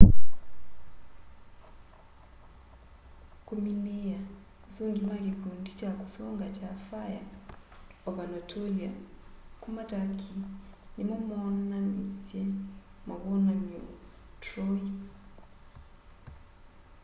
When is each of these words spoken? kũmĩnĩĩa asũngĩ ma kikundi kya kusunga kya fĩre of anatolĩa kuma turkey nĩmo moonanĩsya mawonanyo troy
kũmĩnĩĩa 3.47 4.19
asũngĩ 4.67 5.01
ma 5.09 5.15
kikundi 5.25 5.69
kya 5.79 5.91
kusunga 5.99 6.47
kya 6.57 6.71
fĩre 6.85 7.21
of 8.07 8.15
anatolĩa 8.23 8.91
kuma 9.61 9.83
turkey 9.91 10.39
nĩmo 10.95 11.15
moonanĩsya 11.27 12.43
mawonanyo 13.07 13.83
troy 14.43 14.81